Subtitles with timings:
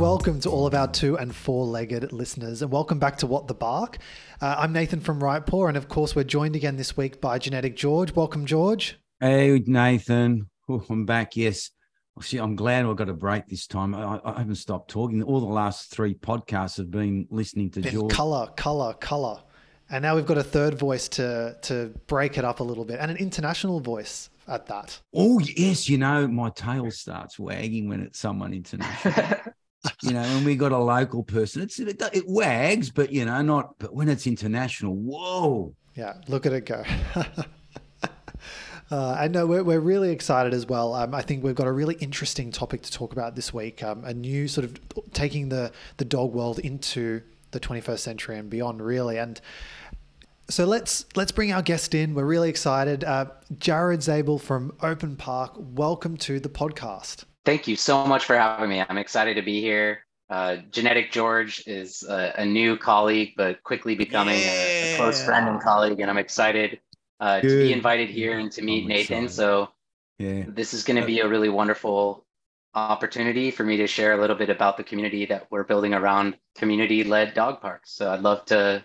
[0.00, 3.46] welcome to all of our two and four legged listeners, and welcome back to What
[3.46, 3.98] the Bark.
[4.40, 7.38] Uh, I'm Nathan from Right Paw, and of course, we're joined again this week by
[7.38, 8.14] Genetic George.
[8.14, 8.98] Welcome, George.
[9.20, 10.48] Hey, Nathan.
[10.70, 11.36] Ooh, I'm back.
[11.36, 11.70] Yes.
[12.22, 13.94] See, I'm glad I got a break this time.
[13.94, 15.22] I, I, haven't stopped talking.
[15.22, 18.10] All the last three podcasts have been listening to George.
[18.10, 19.42] Color, color, color.
[19.90, 23.00] And now we've got a third voice to to break it up a little bit,
[23.00, 24.98] and an international voice at that.
[25.14, 29.36] Oh yes, you know my tail starts wagging when it's someone international.
[30.02, 33.40] you know, when we got a local person, it's it, it wags, but you know,
[33.42, 33.78] not.
[33.78, 35.74] But when it's international, whoa!
[35.94, 36.84] Yeah, look at it go.
[38.90, 40.94] Uh, and no, we're, we're really excited as well.
[40.94, 43.84] Um, I think we've got a really interesting topic to talk about this week.
[43.84, 44.80] Um, a new sort of
[45.12, 47.22] taking the the dog world into
[47.52, 49.16] the 21st century and beyond, really.
[49.16, 49.40] And
[50.48, 52.14] so let's let's bring our guest in.
[52.14, 53.04] We're really excited.
[53.04, 55.52] Uh, Jared Zabel from Open Park.
[55.56, 57.24] Welcome to the podcast.
[57.44, 58.84] Thank you so much for having me.
[58.86, 60.06] I'm excited to be here.
[60.28, 64.52] Uh, Genetic George is a, a, new colleague, but quickly becoming yeah.
[64.52, 66.78] a, a, close friend and colleague, and I'm excited
[67.18, 69.24] uh, to be invited here and to meet I'm Nathan.
[69.24, 69.30] Excited.
[69.32, 69.68] So
[70.20, 70.44] yeah.
[70.46, 72.24] this is going to be a really wonderful
[72.74, 76.36] opportunity for me to share a little bit about the community that we're building around
[76.56, 77.92] community-led dog parks.
[77.92, 78.84] So I'd love to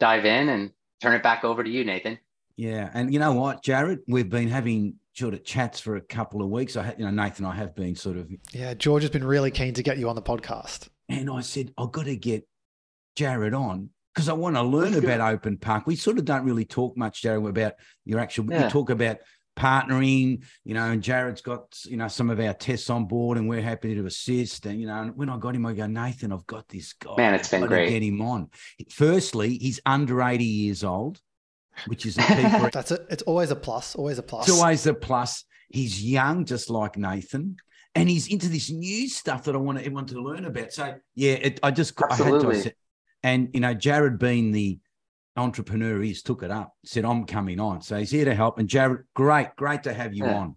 [0.00, 2.18] dive in and turn it back over to you, Nathan.
[2.56, 6.42] Yeah, and you know what, Jared, we've been having sort of chats for a couple
[6.42, 6.76] of weeks.
[6.76, 8.30] I, you know, Nathan, I have been sort of.
[8.52, 10.88] Yeah, George has been really keen to get you on the podcast.
[11.08, 12.46] And I said, I've got to get
[13.16, 15.86] Jared on because I want to learn about Open Park.
[15.86, 18.46] We sort of don't really talk much, Jared, about your actual.
[18.50, 18.64] Yeah.
[18.64, 19.18] We talk about
[19.56, 23.48] partnering, you know, and Jared's got, you know, some of our tests on board and
[23.48, 24.64] we're happy to assist.
[24.64, 27.14] And, you know, and when I got him, I go, Nathan, I've got this guy.
[27.16, 27.90] Man, it's been great.
[27.90, 28.48] Get him on.
[28.90, 31.20] Firstly, he's under 80 years old
[31.86, 32.48] which is a key.
[32.60, 33.06] For That's it.
[33.10, 33.94] It's always a plus.
[33.94, 34.48] Always a plus.
[34.48, 35.44] It's always a plus.
[35.68, 37.56] He's young, just like Nathan,
[37.94, 40.72] and he's into this new stuff that I want everyone to learn about.
[40.72, 42.54] So yeah, it, I just Absolutely.
[42.54, 42.74] I had to,
[43.22, 44.78] and you know, Jared being the
[45.36, 48.58] entrepreneur he's took it up, said I'm coming on, so he's here to help.
[48.58, 50.38] And Jared, great, great to have you yeah.
[50.38, 50.56] on.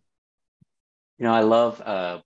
[1.17, 2.19] You know, I love uh,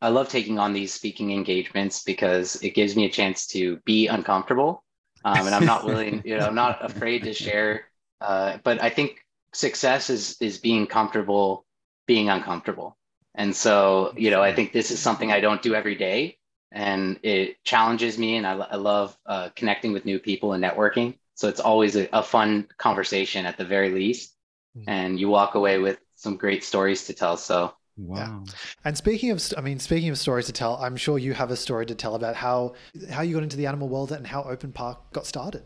[0.00, 4.06] I love taking on these speaking engagements because it gives me a chance to be
[4.06, 4.82] uncomfortable.
[5.24, 7.89] Um, and I'm not willing, you know, I'm not afraid to share
[8.20, 11.64] uh, but I think success is is being comfortable
[12.06, 12.96] being uncomfortable.
[13.36, 16.38] And so, you know, I think this is something I don't do every day,
[16.72, 18.36] and it challenges me.
[18.36, 21.18] And I, I love uh, connecting with new people and networking.
[21.34, 24.34] So it's always a, a fun conversation at the very least,
[24.76, 24.90] mm-hmm.
[24.90, 27.36] and you walk away with some great stories to tell.
[27.36, 28.44] So Wow.
[28.46, 28.52] Yeah.
[28.84, 31.56] And speaking of, I mean, speaking of stories to tell, I'm sure you have a
[31.56, 32.74] story to tell about how
[33.10, 35.64] how you got into the animal world and how Open Park got started.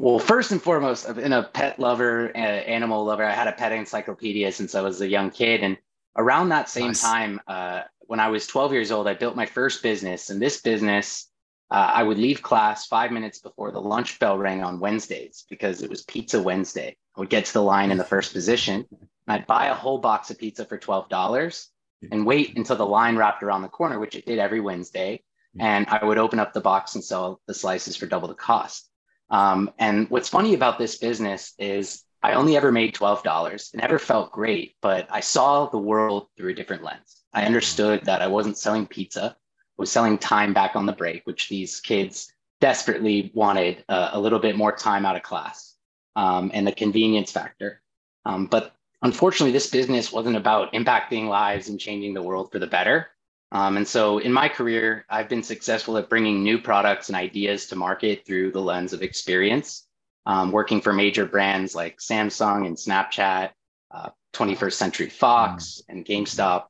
[0.00, 3.24] Well, first and foremost, I've been a pet lover, uh, animal lover.
[3.24, 5.64] I had a pet encyclopedia since I was a young kid.
[5.64, 5.76] And
[6.16, 7.02] around that same nice.
[7.02, 10.30] time, uh, when I was 12 years old, I built my first business.
[10.30, 11.28] And this business,
[11.72, 15.82] uh, I would leave class five minutes before the lunch bell rang on Wednesdays because
[15.82, 16.96] it was Pizza Wednesday.
[17.16, 18.86] I would get to the line in the first position.
[18.92, 21.66] And I'd buy a whole box of pizza for $12
[22.12, 25.24] and wait until the line wrapped around the corner, which it did every Wednesday.
[25.58, 28.88] And I would open up the box and sell the slices for double the cost.
[29.30, 33.74] Um, and what's funny about this business is I only ever made $12.
[33.74, 37.22] It never felt great, but I saw the world through a different lens.
[37.32, 41.26] I understood that I wasn't selling pizza, I was selling time back on the break,
[41.26, 45.76] which these kids desperately wanted uh, a little bit more time out of class
[46.16, 47.80] um, and the convenience factor.
[48.24, 52.66] Um, but unfortunately, this business wasn't about impacting lives and changing the world for the
[52.66, 53.08] better.
[53.50, 57.66] Um, and so in my career, I've been successful at bringing new products and ideas
[57.68, 59.86] to market through the lens of experience,
[60.26, 63.50] um, working for major brands like Samsung and Snapchat,
[63.90, 65.92] uh, 21st Century Fox mm.
[65.92, 66.64] and GameStop.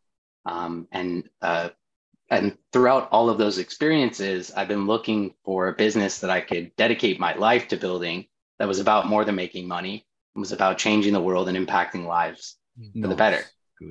[0.47, 1.71] Um, and, uh,
[2.31, 6.77] and throughout all of those experiences, I've been looking for a business that I could
[6.77, 8.27] dedicate my life to building
[8.59, 10.07] that was about more than making money.
[10.36, 13.03] It was about changing the world and impacting lives nice.
[13.03, 13.45] for the better.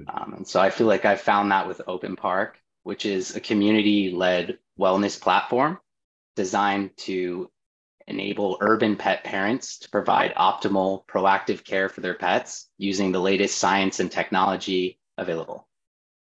[0.08, 3.42] Um, and so I feel like I found that with Open Park which is a
[3.42, 5.78] community led wellness platform
[6.38, 7.52] designed to
[8.08, 13.58] enable urban pet parents to provide optimal proactive care for their pets using the latest
[13.58, 15.68] science and technology available.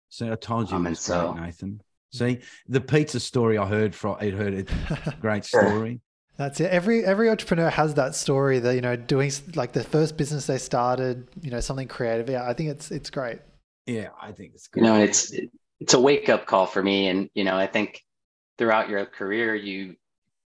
[0.10, 1.82] So I told you, um, so, great, Nathan.
[2.12, 4.70] See the pizza story I heard from it heard it.
[5.22, 6.02] Great story.
[6.36, 6.72] That's it.
[6.72, 10.58] Every every entrepreneur has that story that you know doing like the first business they
[10.58, 12.30] started, you know, something creative.
[12.30, 13.40] Yeah, I think it's it's great.
[13.86, 14.82] Yeah, I think it's good.
[14.82, 15.32] You know, it's
[15.80, 17.08] it's a wake up call for me.
[17.08, 18.02] And, you know, I think
[18.58, 19.96] throughout your career, you,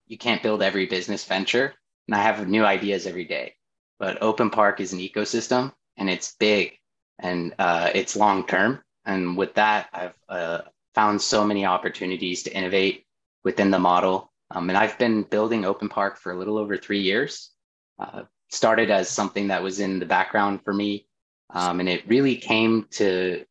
[0.06, 1.74] you can't build every business venture.
[2.06, 3.54] And I have new ideas every day,
[3.98, 6.78] but Open Park is an ecosystem and it's big
[7.18, 8.82] and uh, it's long term.
[9.04, 10.60] And with that, I've uh,
[10.94, 13.06] found so many opportunities to innovate
[13.44, 14.32] within the model.
[14.50, 17.50] Um, and I've been building Open Park for a little over three years.
[17.98, 21.06] Uh, started as something that was in the background for me.
[21.50, 23.44] Um, and it really came to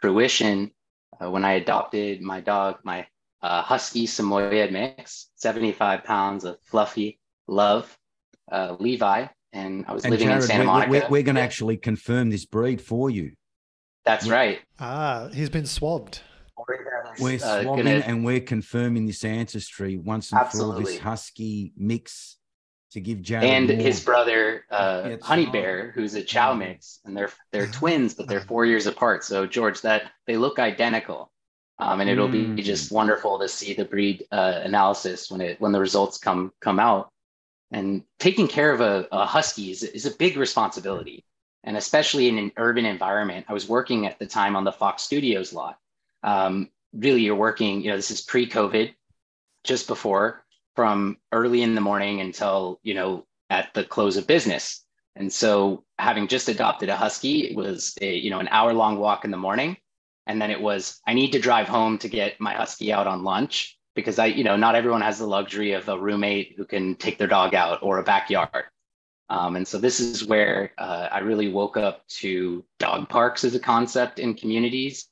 [0.00, 0.72] fruition
[1.22, 3.06] uh, when I adopted my dog, my
[3.42, 7.96] uh, Husky Samoyed mix, 75 pounds of fluffy love,
[8.50, 9.26] uh, Levi.
[9.52, 10.90] And I was and living Jared, in Santa Monica.
[10.90, 13.32] We're, we're going to actually confirm this breed for you.
[14.04, 14.60] That's right.
[14.78, 16.20] Ah, he's been swabbed.
[17.18, 18.04] We're uh, swabbing gonna...
[18.06, 20.84] and we're confirming this ancestry once and Absolutely.
[20.84, 20.94] for all.
[20.94, 22.36] This husky mix
[22.92, 23.76] to give Jared and more.
[23.76, 28.40] his brother uh, Honey Bear, who's a Chow mix, and they're they're twins, but they're
[28.40, 29.24] four years apart.
[29.24, 31.30] So George, that they look identical,
[31.78, 32.56] um, and it'll mm.
[32.56, 36.52] be just wonderful to see the breed uh, analysis when it when the results come
[36.60, 37.10] come out.
[37.72, 41.24] And taking care of a, a husky is, is a big responsibility,
[41.62, 43.46] and especially in an urban environment.
[43.48, 45.78] I was working at the time on the Fox Studios lot.
[46.24, 47.82] Um, really, you're working.
[47.82, 48.92] You know, this is pre-COVID,
[49.62, 50.44] just before
[50.80, 54.82] from early in the morning until you know at the close of business.
[55.14, 58.96] And so, having just adopted a husky, it was a, you know an hour long
[58.96, 59.76] walk in the morning,
[60.26, 63.24] and then it was I need to drive home to get my husky out on
[63.24, 66.94] lunch because I you know not everyone has the luxury of a roommate who can
[66.94, 68.64] take their dog out or a backyard.
[69.28, 73.54] Um, and so this is where uh, I really woke up to dog parks as
[73.54, 75.08] a concept in communities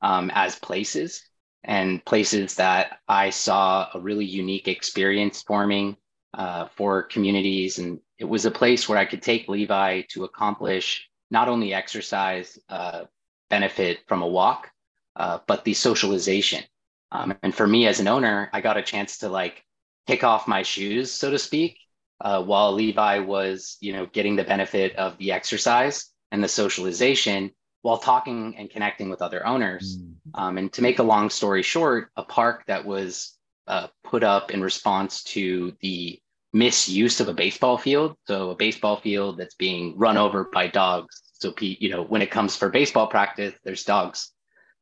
[0.00, 1.27] um, as places
[1.68, 5.98] and places that I saw a really unique experience forming
[6.32, 7.78] uh, for communities.
[7.78, 12.58] And it was a place where I could take Levi to accomplish not only exercise
[12.70, 13.04] uh,
[13.50, 14.70] benefit from a walk,
[15.16, 16.64] uh, but the socialization.
[17.12, 19.62] Um, and for me as an owner, I got a chance to like
[20.06, 21.76] kick off my shoes, so to speak,
[22.22, 27.50] uh, while Levi was, you know, getting the benefit of the exercise and the socialization
[27.82, 29.98] while talking and connecting with other owners.
[29.98, 30.14] Mm.
[30.34, 33.36] Um, and to make a long story short, a park that was
[33.66, 36.20] uh, put up in response to the
[36.52, 38.16] misuse of a baseball field.
[38.26, 41.22] So a baseball field that's being run over by dogs.
[41.34, 44.32] So Pete, you know when it comes for baseball practice, there's dogs.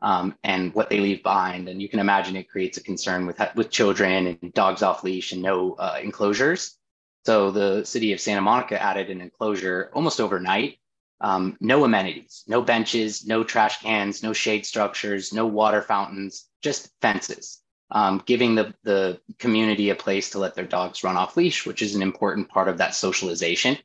[0.03, 3.41] Um, and what they leave behind, and you can imagine it creates a concern with
[3.55, 6.79] with children and dogs off leash and no uh, enclosures.
[7.25, 10.79] So the city of Santa Monica added an enclosure almost overnight
[11.21, 16.91] um, no amenities, no benches, no trash cans, no shade structures, no water fountains, just
[17.01, 21.67] fences, um, giving the, the community a place to let their dogs run off leash,
[21.67, 23.79] which is an important part of that socialization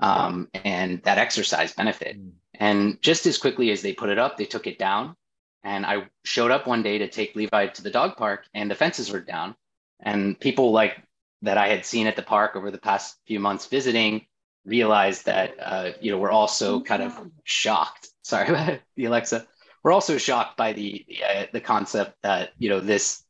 [0.00, 2.20] um, and that exercise benefit.
[2.20, 2.32] Mm.
[2.54, 5.16] And just as quickly as they put it up, they took it down.
[5.62, 8.74] And I showed up one day to take Levi to the dog park, and the
[8.74, 9.54] fences were down.
[10.00, 11.02] And people like
[11.42, 14.26] that I had seen at the park over the past few months visiting
[14.64, 17.12] realized that uh, you know we're also kind of
[17.44, 18.08] shocked.
[18.22, 19.46] Sorry, about the Alexa.
[19.82, 23.22] We're also shocked by the the, uh, the, concept that you know this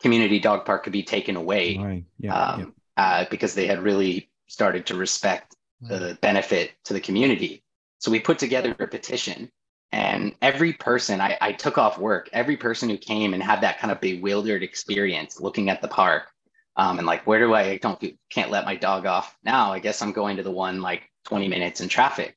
[0.00, 2.04] community dog park could be taken away right.
[2.18, 3.02] yeah, um, yeah.
[3.02, 7.62] Uh, because they had really started to respect the benefit to the community.
[7.98, 9.50] So we put together a petition,
[9.92, 13.78] and every person I, I took off work, every person who came and had that
[13.78, 16.30] kind of bewildered experience looking at the park
[16.76, 19.72] um, and like, where do I, I don't can't let my dog off now?
[19.72, 22.36] I guess I'm going to the one like 20 minutes in traffic.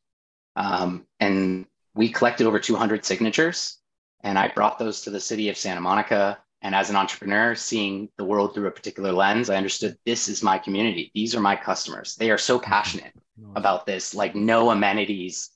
[0.55, 3.77] Um, and we collected over 200 signatures,
[4.23, 6.39] and I brought those to the city of Santa Monica.
[6.63, 10.41] And as an entrepreneur, seeing the world through a particular lens, I understood this is
[10.41, 11.11] my community.
[11.13, 12.15] These are my customers.
[12.15, 13.13] They are so passionate
[13.55, 15.51] about this, like no amenities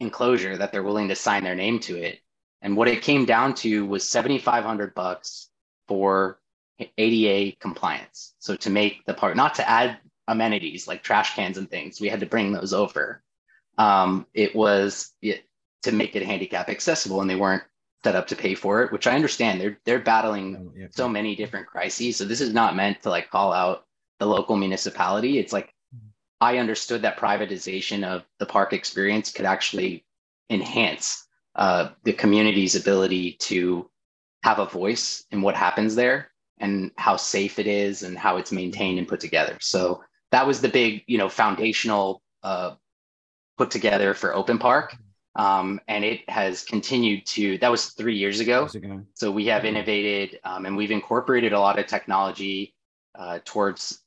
[0.00, 2.20] enclosure that they're willing to sign their name to it.
[2.60, 5.48] And what it came down to was 7,500 bucks
[5.88, 6.38] for
[6.98, 8.34] ADA compliance.
[8.38, 9.98] So to make the park, not to add
[10.28, 13.22] amenities like trash cans and things, we had to bring those over.
[13.78, 15.44] Um, it was it,
[15.82, 17.62] to make it handicap accessible, and they weren't
[18.04, 19.60] set up to pay for it, which I understand.
[19.60, 20.86] They're they're battling oh, yeah.
[20.90, 22.16] so many different crises.
[22.16, 23.86] So this is not meant to like call out
[24.18, 25.38] the local municipality.
[25.38, 26.08] It's like mm-hmm.
[26.40, 30.04] I understood that privatization of the park experience could actually
[30.50, 33.88] enhance uh, the community's ability to
[34.42, 36.31] have a voice in what happens there
[36.62, 39.58] and how safe it is and how it's maintained and put together.
[39.60, 42.76] So that was the big, you know, foundational uh,
[43.58, 44.96] put together for Open Park.
[45.34, 48.68] Um, and it has continued to, that was three years ago.
[49.14, 52.74] So we have innovated um, and we've incorporated a lot of technology
[53.18, 54.00] uh, towards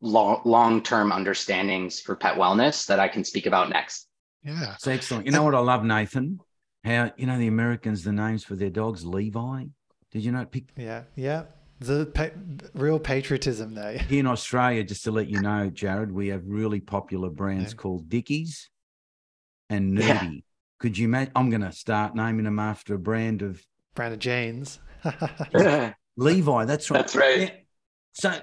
[0.00, 4.08] long, long-term understandings for pet wellness that I can speak about next.
[4.42, 4.74] Yeah.
[4.74, 5.26] It's excellent.
[5.26, 6.38] You know what I love, Nathan?
[6.84, 9.64] How, you know, the Americans, the names for their dogs, Levi,
[10.10, 10.64] did you not pick?
[10.76, 11.44] Yeah, yeah.
[11.80, 12.30] The pa-
[12.74, 13.98] real patriotism there.
[13.98, 17.76] Here in Australia, just to let you know, Jared, we have really popular brands yeah.
[17.76, 18.68] called Dickies
[19.70, 20.34] and Nerdy.
[20.34, 20.40] Yeah.
[20.78, 21.32] Could you imagine?
[21.36, 23.62] I'm going to start naming them after a brand of
[23.94, 24.78] brand of jeans.
[26.16, 26.98] Levi, that's right.
[26.98, 27.40] That's right.
[27.40, 27.50] Yeah.
[28.12, 28.38] So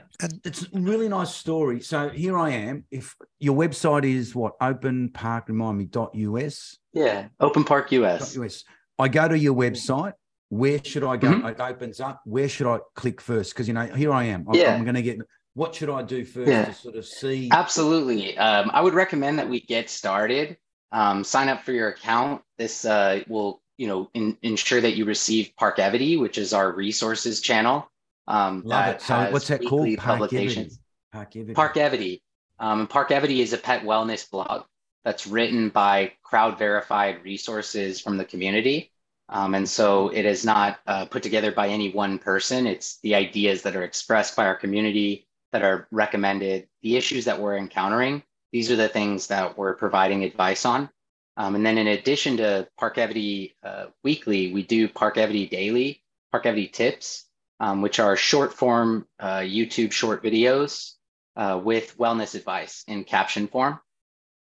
[0.45, 1.81] it's a really nice story.
[1.81, 2.85] So here I am.
[2.89, 6.77] If your website is what open park remind dot us.
[6.93, 8.35] Yeah, Open Park US.
[8.37, 8.63] US.
[8.97, 10.13] I go to your website.
[10.49, 11.29] Where should I go?
[11.29, 11.47] Mm-hmm.
[11.47, 12.21] It opens up.
[12.25, 13.53] Where should I click first?
[13.53, 14.45] Because you know, here I am.
[14.47, 14.73] I'm, yeah.
[14.73, 15.19] I'm going to get.
[15.53, 16.65] What should I do first yeah.
[16.65, 17.49] to sort of see?
[17.51, 18.37] Absolutely.
[18.37, 20.57] Um, I would recommend that we get started.
[20.91, 22.43] Um, sign up for your account.
[22.57, 27.41] This uh, will, you know, in, ensure that you receive Parkevity, which is our resources
[27.41, 27.89] channel.
[28.27, 29.01] Um, Love it.
[29.01, 29.97] So what's that called?
[29.97, 30.79] Publications.
[31.13, 31.53] Parkevity.
[31.53, 32.21] Parkevity.
[32.59, 34.63] Um, Parkevity is a pet wellness blog
[35.03, 38.91] that's written by crowd verified resources from the community.
[39.29, 42.65] Um, and so it is not uh, put together by any one person.
[42.65, 47.39] It's the ideas that are expressed by our community that are recommended, the issues that
[47.39, 48.23] we're encountering.
[48.51, 50.89] These are the things that we're providing advice on.
[51.35, 56.01] Um, and then in addition to Parkevity uh, Weekly, we do Parkevity Daily,
[56.33, 57.25] Parkevity Tips,
[57.59, 60.93] um, which are short form uh, YouTube short videos
[61.35, 63.79] uh, with wellness advice in caption form.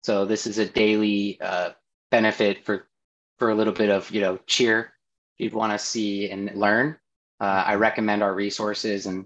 [0.03, 1.71] So this is a daily uh,
[2.09, 2.86] benefit for
[3.37, 4.93] for a little bit of you know cheer
[5.37, 6.97] you'd want to see and learn.
[7.39, 9.25] Uh, I recommend our resources and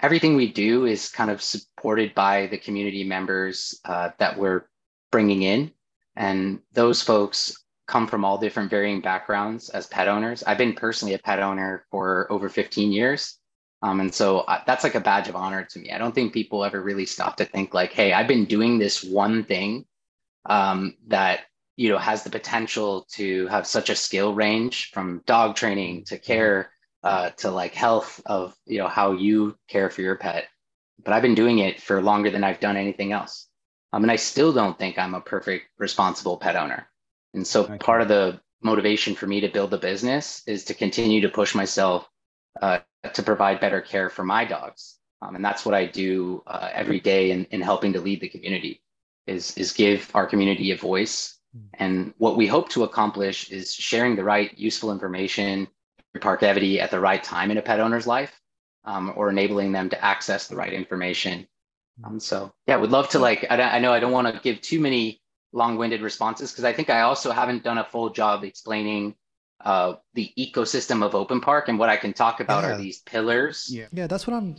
[0.00, 4.66] everything we do is kind of supported by the community members uh, that we're
[5.10, 5.72] bringing in,
[6.16, 7.56] and those folks
[7.90, 10.44] come from all different varying backgrounds as pet owners.
[10.44, 13.36] I've been personally a pet owner for over 15 years.
[13.82, 15.90] Um, and so I, uh, that's like a badge of honor to me.
[15.90, 19.02] I don't think people ever really stop to think like, hey, I've been doing this
[19.02, 19.86] one thing
[20.46, 21.40] um, that
[21.80, 26.18] you know has the potential to have such a skill range from dog training to
[26.18, 26.70] care
[27.02, 30.44] uh, to like health of you know how you care for your pet
[31.02, 33.48] but i've been doing it for longer than i've done anything else
[33.94, 36.86] um, and i still don't think i'm a perfect responsible pet owner
[37.32, 37.78] and so okay.
[37.78, 41.54] part of the motivation for me to build the business is to continue to push
[41.54, 42.06] myself
[42.60, 42.80] uh,
[43.14, 47.00] to provide better care for my dogs um, and that's what i do uh, every
[47.00, 48.82] day in, in helping to lead the community
[49.26, 51.39] is, is give our community a voice.
[51.54, 51.66] Hmm.
[51.74, 55.68] And what we hope to accomplish is sharing the right useful information,
[56.16, 58.40] Parkevity at the right time in a pet owner's life,
[58.84, 61.46] um, or enabling them to access the right information.
[62.00, 62.04] Hmm.
[62.06, 64.60] Um, so yeah, we'd love to like, I, I know I don't want to give
[64.60, 65.20] too many
[65.52, 69.14] long-winded responses because I think I also haven't done a full job explaining
[69.64, 72.70] uh, the ecosystem of Open Park and what I can talk about yeah.
[72.70, 73.68] are these pillars.
[73.70, 74.56] Yeah, yeah, that's what I'm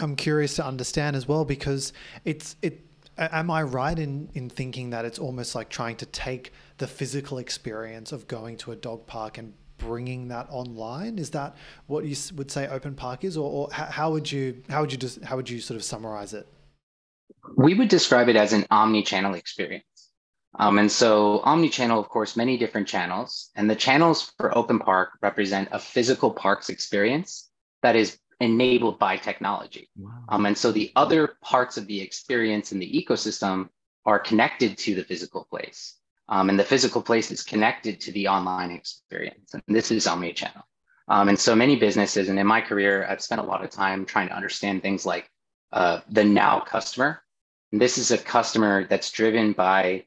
[0.00, 1.92] I'm curious to understand as well because
[2.24, 2.84] it's it
[3.16, 7.38] Am I right in, in thinking that it's almost like trying to take the physical
[7.38, 11.18] experience of going to a dog park and bringing that online?
[11.18, 11.54] Is that
[11.86, 14.98] what you would say Open Park is, or, or how would you how would you
[14.98, 16.46] just how would you sort of summarize it?
[17.56, 19.84] We would describe it as an omni-channel experience.
[20.58, 25.10] Um, and so omni-channel, of course, many different channels, and the channels for Open Park
[25.20, 27.50] represent a physical parks experience
[27.82, 29.88] that is enabled by technology.
[29.96, 30.10] Wow.
[30.28, 33.68] Um, and so the other parts of the experience in the ecosystem
[34.04, 35.96] are connected to the physical place.
[36.28, 39.54] Um, and the physical place is connected to the online experience.
[39.54, 40.62] And this is omnichannel.
[41.08, 44.06] Um, and so many businesses, and in my career, I've spent a lot of time
[44.06, 45.30] trying to understand things like
[45.72, 47.22] uh, the now customer.
[47.72, 50.06] And this is a customer that's driven by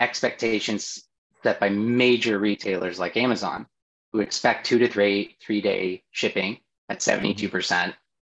[0.00, 1.04] expectations
[1.42, 3.66] set by major retailers like Amazon,
[4.12, 7.94] who expect two to three three day shipping at 72%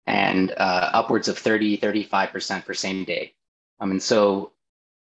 [0.07, 3.33] and uh, upwards of 30, 35% for same day.
[3.79, 4.51] Um, and so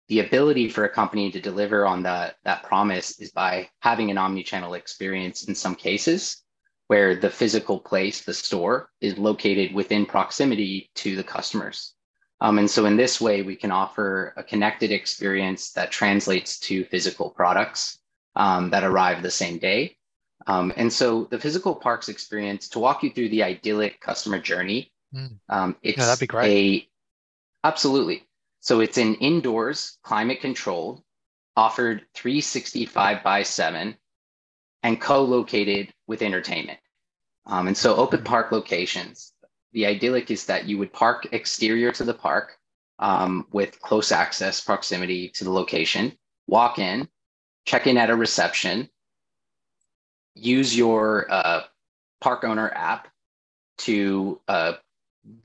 [0.07, 4.17] the ability for a company to deliver on that, that promise is by having an
[4.17, 6.43] omni-channel experience in some cases
[6.87, 11.93] where the physical place, the store, is located within proximity to the customers.
[12.41, 16.83] Um, and so in this way, we can offer a connected experience that translates to
[16.85, 17.97] physical products
[18.35, 19.97] um, that arrive the same day
[20.47, 24.91] um, and so the physical parks experience, to walk you through the idyllic customer journey,
[25.13, 25.37] mm.
[25.49, 26.83] um, it's yeah, that'd be great.
[26.83, 28.27] A, absolutely.
[28.59, 31.01] So it's an indoors, climate controlled,
[31.55, 33.95] offered 365 by 7,
[34.83, 36.79] and co-located with entertainment.
[37.47, 38.25] Um, and so open hmm.
[38.25, 39.33] park locations,
[39.71, 42.57] the idyllic is that you would park exterior to the park
[42.99, 47.07] um, with close access proximity to the location, walk in,
[47.65, 48.89] check in at a reception,
[50.35, 51.61] use your uh,
[52.21, 53.07] park owner app
[53.77, 54.73] to uh,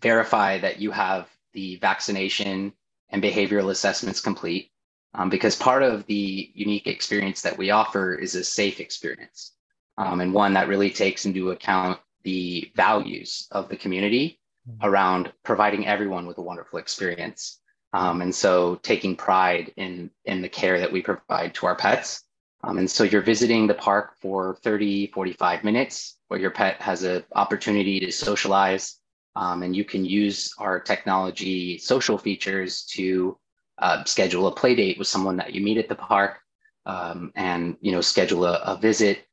[0.00, 2.73] verify that you have the vaccination
[3.11, 4.70] and behavioral assessments complete.
[5.14, 9.54] Um, because part of the unique experience that we offer is a safe experience
[9.99, 14.87] um, and one that really takes into account the values of the community mm-hmm.
[14.87, 17.59] around providing everyone with a wonderful experience.
[17.92, 22.23] Um, and so taking pride in, in the care that we provide to our pets
[22.62, 27.02] Um, and so you're visiting the park for 30, 45 minutes where your pet has
[27.02, 28.99] an opportunity to socialize.
[29.37, 33.38] Um, and you can use our technology social features to
[33.79, 36.40] uh, schedule a play date with someone that you meet at the park
[36.85, 39.26] um, and you know schedule a, a, visit.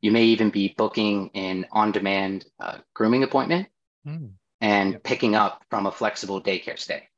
[0.00, 3.68] You may even be booking an on-demand uh, grooming appointment
[4.06, 4.30] mm.
[4.60, 5.02] and yep.
[5.02, 7.08] picking up from a flexible daycare stay.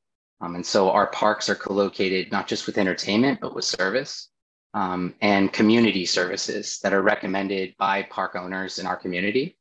[0.40, 4.29] Um, and so our parks are co-located not just with entertainment, but with service
[4.74, 9.56] um, and community services that are recommended by park owners in our community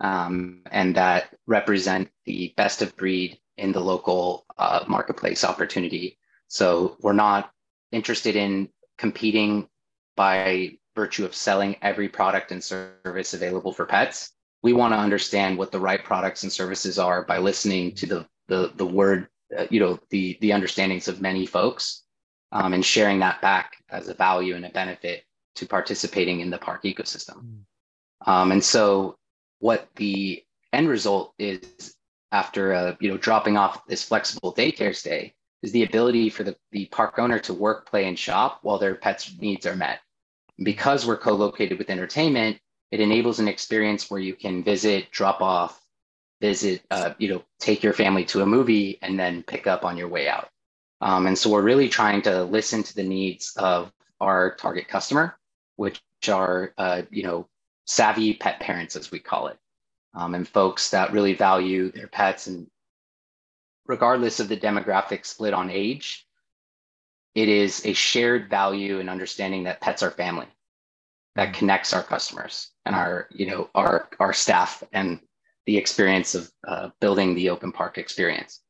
[0.00, 6.18] um, and that represent the best of breed in the local uh, marketplace opportunity.
[6.48, 7.50] So we're not
[7.92, 8.68] interested in
[8.98, 9.68] competing
[10.16, 14.32] by virtue of selling every product and service available for pets.
[14.62, 18.26] We want to understand what the right products and services are by listening to the
[18.48, 22.02] the, the word, uh, you know, the the understandings of many folks
[22.50, 25.24] um, and sharing that back as a value and a benefit
[25.56, 27.36] to participating in the park ecosystem.
[27.36, 27.60] Mm.
[28.26, 29.16] Um, and so,
[29.58, 31.94] what the end result is
[32.32, 36.56] after uh, you know dropping off this flexible daycare stay is the ability for the,
[36.72, 40.00] the park owner to work, play, and shop while their pets' needs are met.
[40.58, 42.58] Because we're co-located with entertainment,
[42.90, 45.80] it enables an experience where you can visit, drop off,
[46.40, 49.96] visit, uh, you know, take your family to a movie, and then pick up on
[49.96, 50.48] your way out.
[51.02, 55.36] Um, and so we're really trying to listen to the needs of our target customer,
[55.74, 57.48] which are, uh, you know,
[57.86, 59.58] savvy pet parents, as we call it,
[60.14, 62.46] um, and folks that really value their pets.
[62.46, 62.68] And
[63.86, 66.24] regardless of the demographic split on age,
[67.34, 70.46] it is a shared value and understanding that pets are family
[71.34, 71.58] that mm-hmm.
[71.58, 75.18] connects our customers and our, you know, our, our staff and
[75.66, 78.61] the experience of uh, building the open park experience.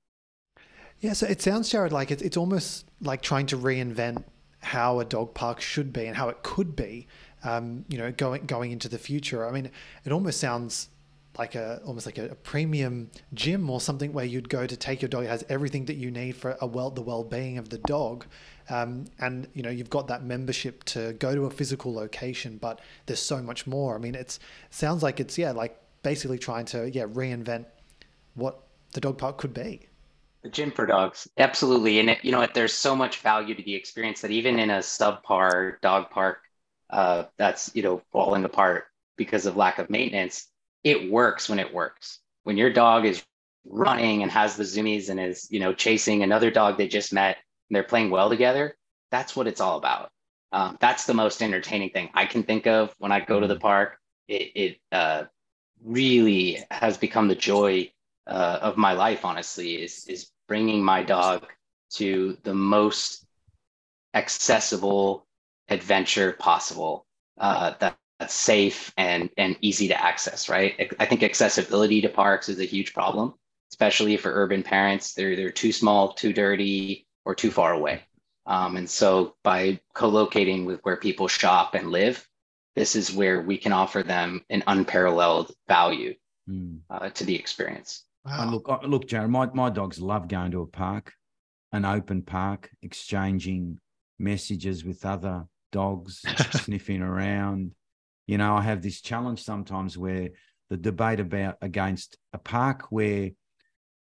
[1.03, 4.23] Yeah, so it sounds, Jared, like it's, it's almost like trying to reinvent
[4.61, 7.09] how a dog park should be and how it could be,
[7.43, 9.45] um, you know, going going into the future.
[9.45, 9.69] I mean,
[10.05, 10.91] it almost sounds
[11.37, 15.03] like a almost like a, a, premium gym or something where you'd go to take
[15.03, 15.25] your dog.
[15.25, 18.25] It has everything that you need for a well the well being of the dog,
[18.71, 22.59] um, and you know you've got that membership to go to a physical location.
[22.59, 23.97] But there's so much more.
[23.97, 27.67] I mean, it's it sounds like it's yeah like basically trying to yeah reinvent
[28.35, 28.63] what
[28.93, 29.89] the dog park could be.
[30.43, 32.53] The gym for dogs, absolutely, and it, you know what?
[32.53, 36.41] There's so much value to the experience that even in a subpar dog park,
[36.91, 40.49] uh, that's you know falling apart because of lack of maintenance,
[40.83, 42.19] it works when it works.
[42.43, 43.25] When your dog is
[43.65, 47.37] running and has the zoomies and is you know chasing another dog they just met
[47.69, 48.77] and they're playing well together,
[49.13, 50.11] that's what it's all about.
[50.51, 53.61] Um, that's the most entertaining thing I can think of when I go to the
[53.61, 53.97] park.
[54.27, 55.25] It, it uh,
[55.85, 57.93] really has become the joy
[58.27, 61.47] uh, of my life, honestly, is is bringing my dog
[61.95, 63.27] to the most
[64.15, 65.27] accessible
[65.69, 67.07] adventure possible
[67.39, 70.49] uh, that, that's safe and and easy to access.
[70.49, 70.93] Right.
[70.99, 73.35] I think accessibility to parks is a huge problem,
[73.73, 75.15] especially for urban parents.
[75.15, 78.03] They're they're too small, too dirty, or too far away.
[78.47, 82.27] Um, and so by co-locating with where people shop and live,
[82.75, 86.15] this is where we can offer them an unparalleled value
[86.49, 86.81] mm.
[86.91, 88.05] uh, to the experience.
[88.25, 88.51] Wow.
[88.51, 91.13] look, look, Jared, my, my dogs love going to a park,
[91.73, 93.79] an open park, exchanging
[94.19, 96.21] messages with other dogs,
[96.53, 97.73] sniffing around.
[98.27, 100.31] You know, I have this challenge sometimes where
[100.71, 103.31] the debate about against a park where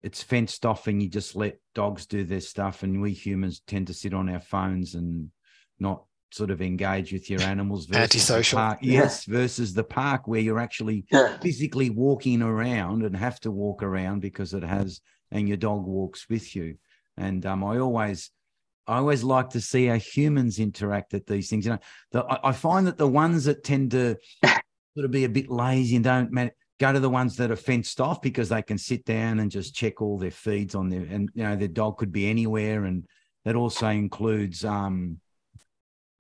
[0.03, 3.87] it's fenced off and you just let dogs do their stuff, and we humans tend
[3.87, 5.31] to sit on our phones and
[5.79, 8.59] not sort of engage with your animals versus antisocial.
[8.59, 11.37] park, yes versus the park where you're actually yeah.
[11.39, 16.29] physically walking around and have to walk around because it has and your dog walks
[16.29, 16.77] with you.
[17.17, 18.31] And um, i always
[18.87, 21.65] i always like to see how humans interact at these things.
[21.65, 21.79] You know
[22.13, 25.51] the, I, I, find that the ones that tend to sort of be a bit
[25.51, 28.79] lazy and don't man, go to the ones that are fenced off because they can
[28.79, 31.99] sit down and just check all their feeds on there and you know their dog
[31.99, 32.85] could be anywhere.
[32.85, 33.05] And
[33.45, 35.19] that also includes um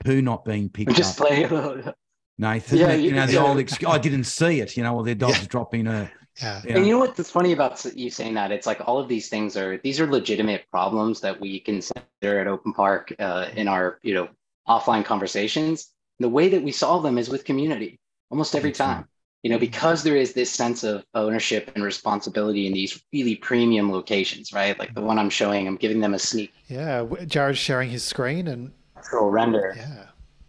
[0.00, 1.28] poo not being picked just up.
[1.48, 1.92] Play.
[2.40, 3.44] Nathan, yeah, you, know, the yeah.
[3.44, 5.46] old excuse, I didn't see it, you know, well, their dog's yeah.
[5.48, 6.10] dropping a.
[6.40, 6.62] Yeah.
[6.64, 6.76] You know.
[6.76, 8.50] And you know what's funny about you saying that?
[8.50, 12.46] It's like all of these things are, these are legitimate problems that we consider at
[12.46, 14.28] Open Park uh, in our, you know,
[14.66, 15.90] offline conversations.
[16.18, 19.06] The way that we solve them is with community almost every time.
[19.42, 23.90] You know, because there is this sense of ownership and responsibility in these really premium
[23.90, 24.78] locations, right?
[24.78, 26.52] Like the one I'm showing, I'm giving them a sneak.
[26.68, 29.74] Yeah, Jared's sharing his screen and natural render.
[29.76, 30.06] Yeah,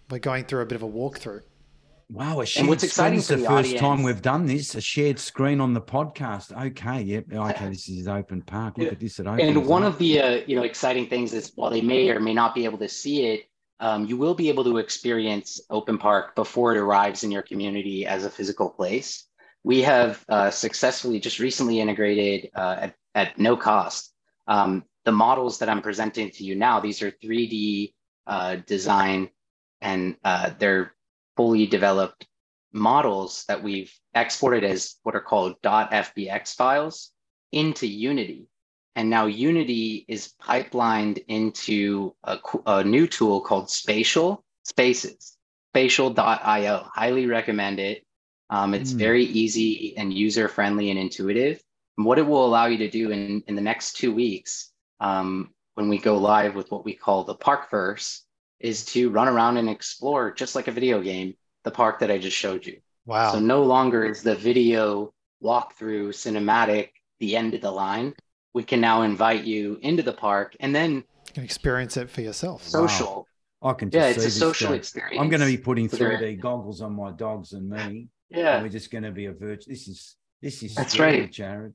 [0.09, 1.41] we're going through a bit of a walkthrough.
[2.09, 3.79] Wow, a shared and what's exciting is the, the first audience.
[3.79, 6.51] time we've done this, a shared screen on the podcast.
[6.67, 8.77] Okay, yep, okay, this is open park.
[8.77, 8.91] Look yeah.
[8.91, 9.39] at this at open.
[9.39, 12.33] And one of the uh, you know exciting things is while they may or may
[12.33, 13.45] not be able to see it,
[13.79, 18.05] um, you will be able to experience Open Park before it arrives in your community
[18.05, 19.25] as a physical place.
[19.63, 24.11] We have uh, successfully just recently integrated uh, at, at, no cost.
[24.47, 27.93] Um, the models that I'm presenting to you now, these are 3D
[28.27, 29.29] uh, design
[29.81, 30.93] and uh, they're
[31.35, 32.27] fully developed
[32.73, 37.11] models that we've exported as what are called .fbx files
[37.51, 38.47] into Unity.
[38.95, 45.37] And now Unity is pipelined into a, a new tool called Spatial Spaces,
[45.71, 46.89] spatial.io.
[46.93, 48.05] Highly recommend it.
[48.49, 48.97] Um, it's mm.
[48.97, 51.61] very easy and user friendly and intuitive.
[51.97, 55.51] And what it will allow you to do in, in the next two weeks, um,
[55.75, 58.21] when we go live with what we call the Parkverse,
[58.59, 62.17] is to run around and explore, just like a video game, the park that I
[62.17, 62.79] just showed you.
[63.05, 63.31] Wow.
[63.31, 68.13] So no longer is the video walkthrough cinematic the end of the line
[68.53, 72.21] we can now invite you into the park and then you can experience it for
[72.21, 72.67] yourself.
[72.67, 73.27] Social.
[73.61, 73.71] Wow.
[73.71, 75.21] I can yeah, it's a social experience.
[75.21, 78.07] I'm going to be putting 3D goggles on my dogs and me.
[78.29, 79.71] Yeah, and we're just going to be a virtual.
[79.71, 81.73] This is this is that's scary, right, Jared.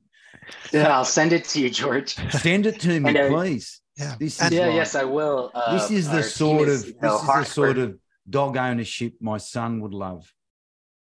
[0.73, 2.15] Yeah, I'll send it to you, George.
[2.31, 3.79] Send it to me, and, uh, please.
[3.97, 5.51] Yeah, this is yeah, like, yes, I will.
[5.53, 7.97] Uh, this is the sort of this is the sort of
[8.29, 10.31] dog ownership my son would love.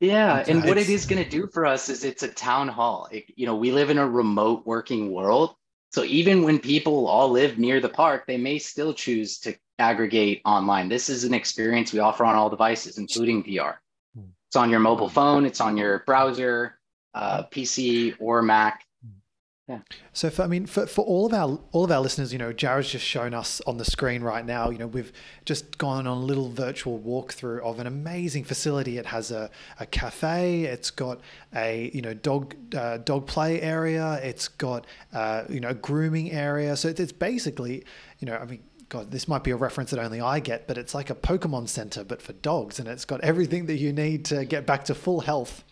[0.01, 3.09] Yeah, and what it is going to do for us is it's a town hall.
[3.13, 5.55] It, you know, we live in a remote working world,
[5.93, 10.41] so even when people all live near the park, they may still choose to aggregate
[10.45, 10.89] online.
[10.89, 13.77] This is an experience we offer on all devices, including VR.
[14.49, 16.79] It's on your mobile phone, it's on your browser,
[17.15, 18.85] uh, PC or Mac.
[20.13, 22.53] So for, I mean, for, for all of our all of our listeners, you know,
[22.53, 24.71] Jared's just shown us on the screen right now.
[24.71, 25.13] You know, we've
[25.45, 28.99] just gone on a little virtual walkthrough of an amazing facility.
[28.99, 30.65] It has a, a cafe.
[30.65, 31.21] It's got
[31.55, 34.21] a you know dog uh, dog play area.
[34.23, 36.77] It's got uh, you know grooming area.
[36.77, 37.85] So it's, it's basically
[38.19, 40.77] you know I mean God, this might be a reference that only I get, but
[40.77, 44.27] it's like a Pokemon Center, but for dogs, and it's got everything that you need
[44.27, 45.65] to get back to full health.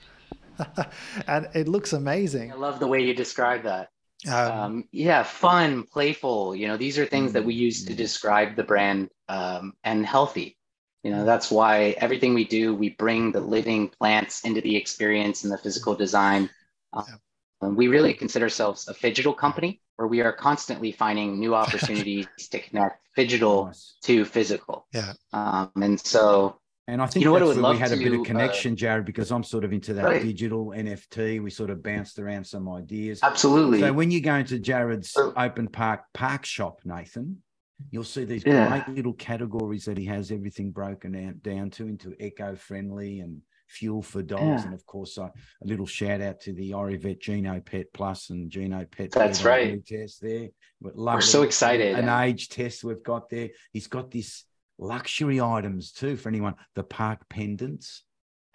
[1.27, 2.53] and it looks amazing.
[2.53, 3.89] I love the way you describe that.
[4.29, 6.55] Um, um, yeah, fun, playful.
[6.55, 7.97] You know, these are things that we use to mm-hmm.
[7.97, 10.59] describe the brand um, and healthy.
[11.03, 15.45] You know, that's why everything we do, we bring the living plants into the experience
[15.45, 16.51] and the physical design.
[16.93, 22.27] Um, we really consider ourselves a phygital company where we are constantly finding new opportunities
[22.51, 23.97] to connect nice.
[24.03, 24.87] to physical.
[24.93, 25.13] Yeah.
[25.33, 26.60] Um, and so
[26.91, 28.77] and I think you know that's where we had a bit of uh, connection, uh,
[28.77, 30.23] Jared, because I'm sort of into that right.
[30.23, 31.41] digital NFT.
[31.43, 33.21] We sort of bounced around some ideas.
[33.23, 33.81] Absolutely.
[33.81, 37.43] So when you go into Jared's open park park shop, Nathan,
[37.91, 38.69] you'll see these yeah.
[38.69, 44.03] great little categories that he has everything broken down, down to into eco-friendly and fuel
[44.03, 44.43] for dogs.
[44.43, 44.65] Yeah.
[44.65, 48.51] And of course, uh, a little shout out to the Orivet Geno Pet Plus and
[48.51, 49.13] Geno Pet.
[49.13, 49.85] That's right.
[49.87, 50.49] Test there.
[50.81, 51.95] We're so excited.
[51.95, 53.51] An age test we've got there.
[53.73, 54.45] He's got this
[54.81, 56.55] luxury items too for anyone.
[56.75, 58.03] The park pendants.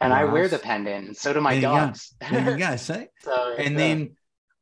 [0.02, 2.14] And I wear the pendant, and so do my there dogs.
[2.22, 2.76] You there you go.
[2.76, 4.16] See, so and uh, then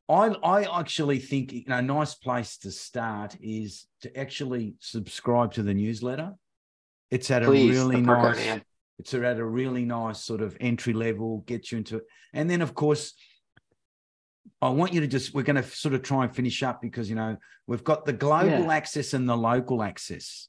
[0.08, 5.52] I I actually think you know a nice place to start is to actually subscribe
[5.54, 6.34] to the newsletter.
[7.10, 8.60] It's at Please, a really nice.
[9.00, 12.62] It's at a really nice sort of entry level, gets you into it, and then
[12.62, 13.14] of course.
[14.60, 17.08] I want you to just, we're going to sort of try and finish up because,
[17.08, 18.72] you know, we've got the global yeah.
[18.72, 20.48] access and the local access.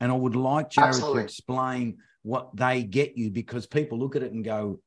[0.00, 1.22] And I would like Jared Absolutely.
[1.22, 4.80] to explain what they get you because people look at it and go,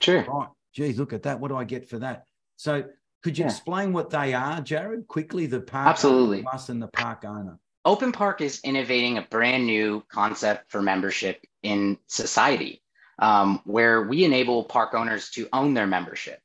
[0.00, 0.24] sure.
[0.24, 1.40] right, geez, look at that.
[1.40, 2.24] What do I get for that?
[2.56, 2.84] So
[3.22, 3.50] could you yeah.
[3.50, 5.46] explain what they are, Jared, quickly?
[5.46, 6.44] The park Absolutely.
[6.68, 7.58] and the park owner.
[7.84, 12.80] Open Park is innovating a brand new concept for membership in society,
[13.18, 16.40] um, where we enable park owners to own their membership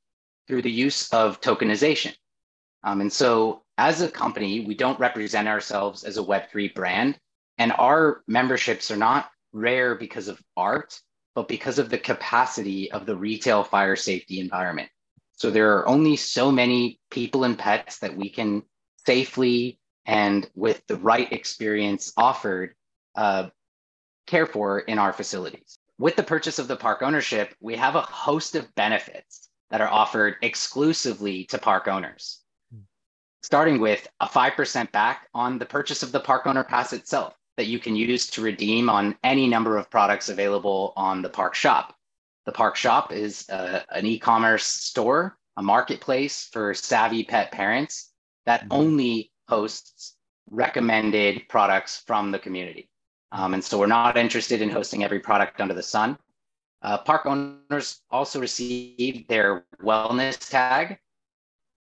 [0.47, 2.13] through the use of tokenization.
[2.83, 7.19] Um, and so, as a company, we don't represent ourselves as a Web3 brand.
[7.57, 10.99] And our memberships are not rare because of art,
[11.33, 14.89] but because of the capacity of the retail fire safety environment.
[15.33, 18.63] So there are only so many people and pets that we can
[19.05, 22.73] safely and with the right experience offered
[23.15, 23.49] uh,
[24.25, 25.77] care for in our facilities.
[25.99, 29.89] With the purchase of the park ownership, we have a host of benefits that are
[29.89, 32.41] offered exclusively to park owners,
[33.41, 37.67] starting with a 5% back on the purchase of the park owner pass itself that
[37.67, 41.95] you can use to redeem on any number of products available on the Park Shop.
[42.45, 48.13] The Park Shop is uh, an e commerce store, a marketplace for savvy pet parents
[48.45, 48.73] that mm-hmm.
[48.73, 50.15] only hosts
[50.49, 52.89] recommended products from the community.
[53.31, 56.17] Um, and so we're not interested in hosting every product under the sun.
[56.81, 60.99] Uh, park owners also receive their wellness tag,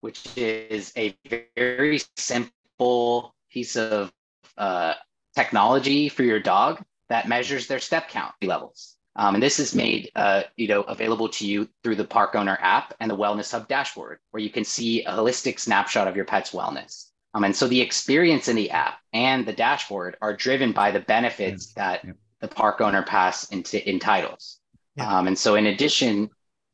[0.01, 1.15] which is a
[1.55, 4.11] very simple piece of
[4.57, 4.95] uh,
[5.39, 8.97] technology for your dog that measures their step count levels.
[9.15, 12.57] Um, and this is made, uh, you know, available to you through the Park Owner
[12.61, 16.25] app and the Wellness Hub dashboard, where you can see a holistic snapshot of your
[16.25, 17.09] pet's wellness.
[17.33, 20.99] Um, and so the experience in the app and the dashboard are driven by the
[20.99, 21.83] benefits yeah.
[21.83, 22.11] that yeah.
[22.41, 24.59] the park owner pass into entitles.
[24.95, 25.19] Yeah.
[25.19, 26.29] Um, and so in addition,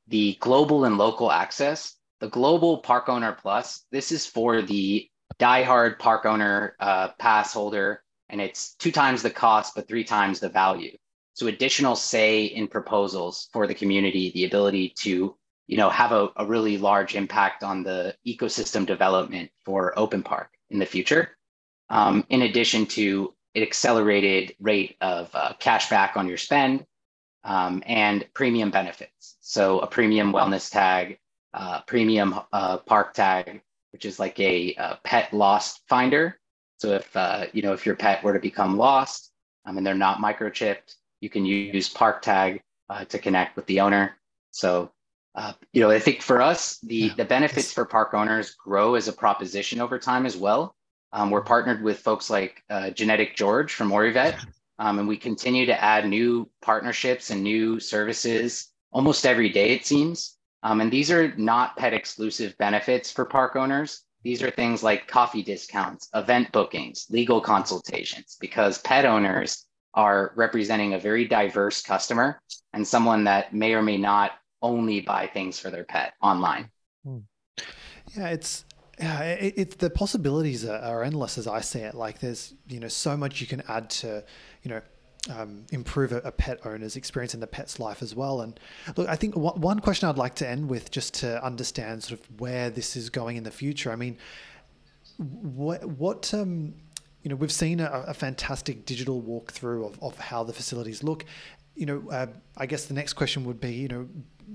[0.08, 5.08] the global and local access, the global park owner plus, this is for the
[5.39, 10.39] diehard park owner uh, pass holder, and it's two times the cost, but three times
[10.39, 10.97] the value.
[11.33, 16.29] So additional say in proposals for the community, the ability to you know, have a,
[16.38, 21.38] a really large impact on the ecosystem development for Open Park in the future.
[21.89, 26.85] Um, in addition to an accelerated rate of uh, cash back on your spend
[27.43, 29.38] um, and premium benefits.
[29.41, 31.19] So a premium wellness tag,
[31.53, 33.61] uh, premium uh, park tag,
[33.91, 36.39] which is like a, a pet lost finder.
[36.77, 39.31] So if uh, you know if your pet were to become lost
[39.65, 43.79] um, and they're not microchipped, you can use park tag uh, to connect with the
[43.79, 44.17] owner.
[44.51, 44.91] So
[45.35, 47.13] uh, you know, I think for us, the yeah.
[47.15, 50.75] the benefits for park owners grow as a proposition over time as well.
[51.11, 54.38] Um, we're partnered with folks like uh, Genetic George from Orivet,
[54.79, 59.85] um, and we continue to add new partnerships and new services almost every day, it
[59.85, 60.38] seems.
[60.63, 64.03] Um, and these are not pet exclusive benefits for park owners.
[64.25, 70.95] These are things like coffee discounts, event bookings, legal consultations, because pet owners are representing
[70.95, 72.41] a very diverse customer
[72.73, 74.31] and someone that may or may not
[74.63, 76.71] only buy things for their pet online.
[77.05, 77.19] Hmm.
[78.17, 78.65] Yeah, it's
[78.97, 81.93] yeah, it, it, the possibilities are, are, endless as I see it.
[81.93, 84.23] Like there's you know so much you can add to
[84.63, 84.81] you know
[85.29, 88.41] um, improve a, a, pet owner's experience in the pet's life as well.
[88.41, 88.59] And
[88.95, 92.19] look, I think w- one question I'd like to end with just to understand sort
[92.19, 93.91] of where this is going in the future.
[93.91, 94.17] I mean,
[95.17, 96.75] what what um,
[97.23, 101.25] you know we've seen a, a fantastic digital walkthrough of, of how the facilities look.
[101.75, 104.07] You know, uh, I guess the next question would be, you know,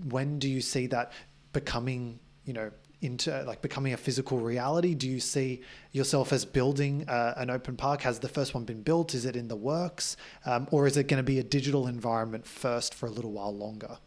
[0.08, 1.12] when do you see that
[1.52, 2.70] becoming, you know,
[3.02, 4.94] into like becoming a physical reality?
[4.94, 8.02] Do you see yourself as building uh, an open park?
[8.02, 9.14] Has the first one been built?
[9.14, 10.16] Is it in the works?
[10.44, 13.54] Um, or is it going to be a digital environment first for a little while
[13.54, 13.98] longer?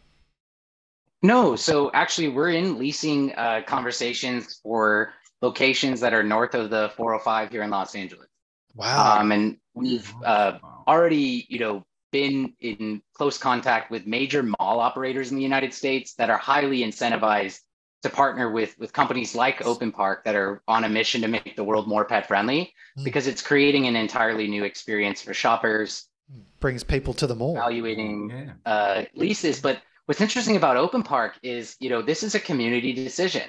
[1.22, 6.92] No, so actually, we're in leasing uh, conversations for locations that are north of the
[6.96, 8.28] 405 here in Los Angeles.
[8.74, 9.20] Wow.
[9.20, 15.30] Um, and we've uh, already, you know, been in close contact with major mall operators
[15.30, 17.60] in the United States that are highly incentivized
[18.04, 21.56] to partner with with companies like Open Park that are on a mission to make
[21.56, 23.02] the world more pet friendly mm.
[23.02, 26.06] because it's creating an entirely new experience for shoppers.
[26.60, 27.56] Brings people to the mall.
[27.56, 28.70] Evaluating yeah.
[28.70, 32.92] uh, leases, but what's interesting about Open Park is you know this is a community
[32.92, 33.48] decision.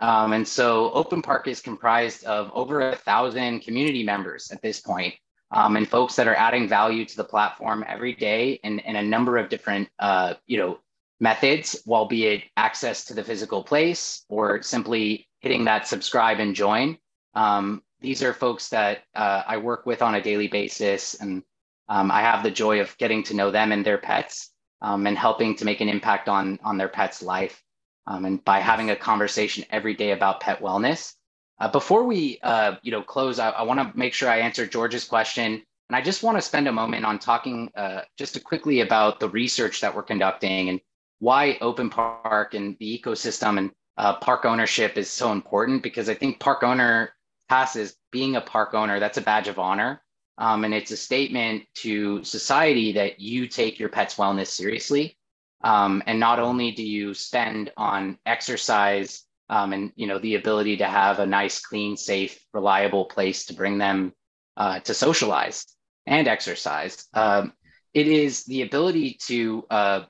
[0.00, 4.80] Um, and so Open Park is comprised of over a thousand community members at this
[4.80, 5.14] point
[5.50, 9.02] um, and folks that are adding value to the platform every day in, in a
[9.02, 10.78] number of different uh, you know
[11.20, 16.54] methods, while be it access to the physical place or simply hitting that subscribe and
[16.54, 16.98] join.
[17.34, 21.42] Um, these are folks that uh, I work with on a daily basis, and
[21.88, 24.50] um, I have the joy of getting to know them and their pets
[24.82, 27.62] um, and helping to make an impact on on their pet's life.
[28.06, 31.14] Um, and by having a conversation every day about pet wellness,
[31.58, 34.66] uh, before we, uh, you know, close, I, I want to make sure I answer
[34.66, 38.80] George's question, and I just want to spend a moment on talking uh, just quickly
[38.80, 40.80] about the research that we're conducting and
[41.24, 45.82] why Open Park and the ecosystem and uh, park ownership is so important.
[45.82, 47.14] Because I think park owner
[47.48, 50.02] passes being a park owner that's a badge of honor,
[50.36, 55.16] um, and it's a statement to society that you take your pet's wellness seriously.
[55.62, 60.76] Um, and not only do you spend on exercise um, and you know the ability
[60.78, 64.12] to have a nice, clean, safe, reliable place to bring them
[64.58, 65.64] uh, to socialize
[66.06, 67.06] and exercise.
[67.14, 67.54] Um,
[67.94, 70.00] it is the ability to uh,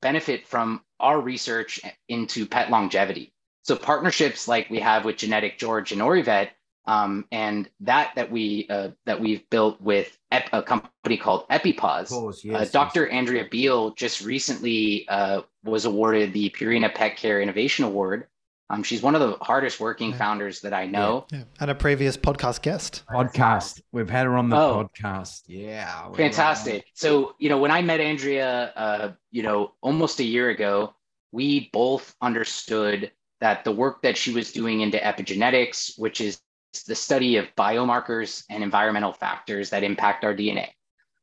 [0.00, 3.32] benefit from our research into pet longevity.
[3.62, 6.50] So partnerships like we have with Genetic George and Orivet,
[6.86, 12.10] um, and that that we uh, that we've built with ep- a company called EpiPause.
[12.10, 13.04] Pause, yes, uh, Dr.
[13.04, 13.12] Yes.
[13.12, 18.28] Andrea Beal just recently uh, was awarded the Purina Pet Care Innovation Award
[18.68, 20.16] um, she's one of the hardest working yeah.
[20.16, 21.26] founders that I know.
[21.30, 21.38] Yeah.
[21.38, 21.44] yeah.
[21.60, 23.04] And a previous podcast guest.
[23.08, 23.80] Podcast.
[23.92, 25.42] We've had her on the oh, podcast.
[25.46, 26.12] Yeah.
[26.12, 26.84] Fantastic.
[26.94, 30.94] So, you know, when I met Andrea, uh, you know, almost a year ago,
[31.30, 36.40] we both understood that the work that she was doing into epigenetics, which is
[36.86, 40.70] the study of biomarkers and environmental factors that impact our DNA.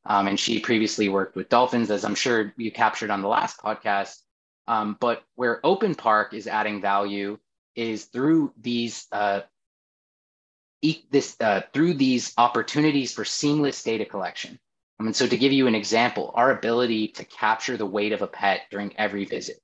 [0.06, 3.58] Um, and she previously worked with dolphins, as I'm sure you captured on the last
[3.58, 4.16] podcast.
[4.66, 7.38] Um, but where Open Park is adding value
[7.76, 9.40] is through these uh,
[11.10, 14.58] this uh, through these opportunities for seamless data collection.
[15.00, 18.22] Um, and so to give you an example, our ability to capture the weight of
[18.22, 19.58] a pet during every visit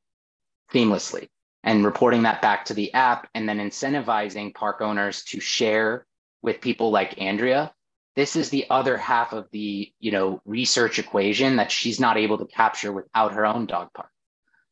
[0.72, 1.28] seamlessly
[1.62, 6.06] and reporting that back to the app and then incentivizing park owners to share
[6.42, 7.72] with people like Andrea.
[8.16, 12.38] This is the other half of the you know research equation that she's not able
[12.38, 14.10] to capture without her own dog park.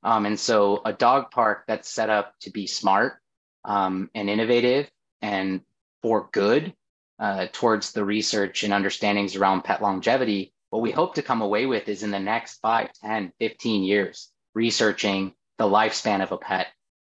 [0.03, 3.19] Um, and so a dog park that's set up to be smart
[3.65, 4.91] um, and innovative
[5.23, 5.61] and
[6.03, 6.73] for good
[7.19, 11.67] uh, towards the research and understandings around pet longevity, what we hope to come away
[11.67, 16.69] with is in the next 5, 10, 15 years, researching the lifespan of a pet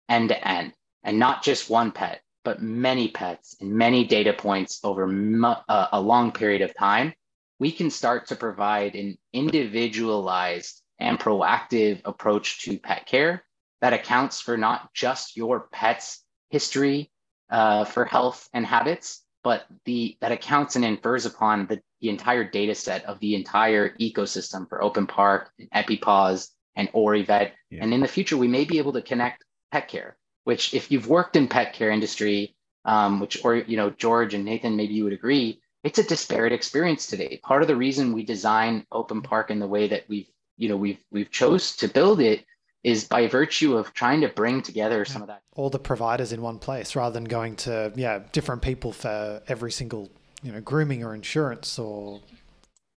[0.07, 0.73] end to end,
[1.03, 5.05] and not just one pet, but many pets and many data points over
[5.43, 7.13] uh, a long period of time,
[7.59, 13.43] we can start to provide an individualized and proactive approach to pet care
[13.81, 17.11] that accounts for not just your pet's history
[17.49, 22.43] uh, for health and habits, but the that accounts and infers upon the, the entire
[22.43, 27.51] data set of the entire ecosystem for Open Park, and EpiPaws, and OriVet.
[27.69, 27.79] Yeah.
[27.81, 31.07] And in the future, we may be able to connect pet care, which if you've
[31.07, 32.55] worked in pet care industry,
[32.85, 36.53] um, which or you know George and Nathan, maybe you would agree, it's a disparate
[36.53, 37.39] experience today.
[37.43, 40.77] Part of the reason we design Open Park in the way that we've you know
[40.77, 42.45] we've we've chose to build it
[42.83, 46.41] is by virtue of trying to bring together some of that all the providers in
[46.41, 50.09] one place rather than going to yeah different people for every single
[50.43, 52.21] you know grooming or insurance or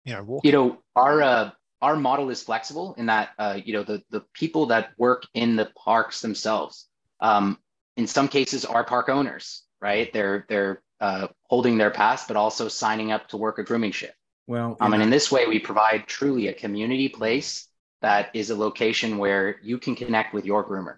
[0.06, 0.50] you know walking.
[0.50, 4.24] you know our uh, our model is flexible in that uh, you know the the
[4.34, 6.88] people that work in the parks themselves
[7.22, 7.58] um,
[7.98, 10.12] in some cases are park owners right?
[10.12, 14.16] They're they're uh, holding their pass but also signing up to work a grooming shift
[14.50, 17.68] well um, and in this way we provide truly a community place
[18.02, 20.98] that is a location where you can connect with your groomer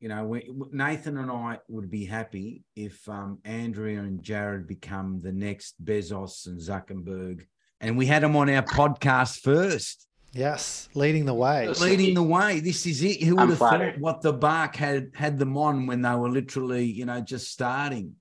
[0.00, 5.20] you know, we, Nathan and I would be happy if um, Andrea and Jared become
[5.20, 7.44] the next Bezos and Zuckerberg,
[7.82, 10.06] and we had them on our podcast first.
[10.32, 11.68] Yes, leading the way.
[11.68, 12.60] Leading the way.
[12.60, 13.22] This is it.
[13.22, 13.94] Who would I'm have flattered.
[13.94, 17.50] thought what the bark had had them on when they were literally, you know, just
[17.50, 18.14] starting?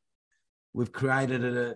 [0.73, 1.75] We've created a,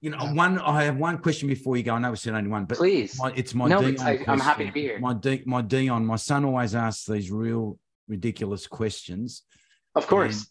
[0.00, 0.58] you know, one.
[0.58, 1.94] I have one question before you go.
[1.94, 3.68] I know we said only one, but please, my, it's my.
[3.68, 4.98] No, Dion I, am happy to be here.
[4.98, 6.04] My D, my Dion.
[6.04, 9.42] My son always asks these real ridiculous questions.
[9.94, 10.50] Of course.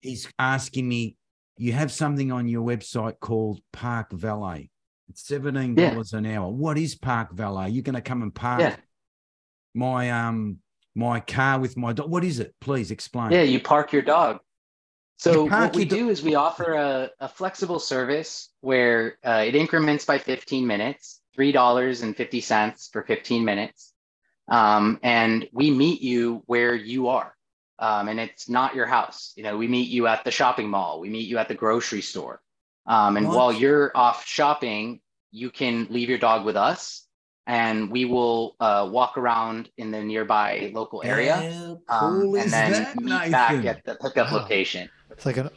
[0.00, 1.16] He's asking me,
[1.56, 4.68] you have something on your website called Park Valet.
[5.08, 6.18] It's $17 yeah.
[6.18, 6.50] an hour.
[6.50, 7.70] What is Park Valet?
[7.70, 8.76] You're going to come and park yeah.
[9.74, 10.58] my um
[10.94, 12.10] my car with my dog.
[12.10, 12.54] What is it?
[12.60, 13.30] Please explain.
[13.30, 14.40] Yeah, you park your dog.
[15.16, 20.04] So what we do-, is we offer a, a flexible service where uh, it increments
[20.04, 23.92] by 15 minutes, $3.50 for 15 minutes.
[24.48, 27.34] Um, and we meet you where you are.
[27.78, 29.32] Um, and it's not your house.
[29.36, 32.02] You know, we meet you at the shopping mall, we meet you at the grocery
[32.02, 32.40] store.
[32.86, 33.36] Um, and what?
[33.36, 37.06] while you're off shopping, you can leave your dog with us
[37.46, 43.06] and we will uh, walk around in the nearby local area um, and then meet
[43.06, 43.32] Nathan?
[43.32, 44.38] back at the pickup wow.
[44.38, 44.88] location.
[45.12, 45.50] It's like an